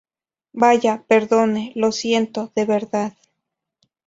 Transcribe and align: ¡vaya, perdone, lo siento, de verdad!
¡vaya, 0.53 1.03
perdone, 1.07 1.73
lo 1.75 1.91
siento, 1.91 2.51
de 2.55 2.65
verdad! 2.65 3.13